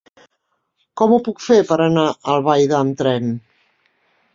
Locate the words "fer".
1.49-1.59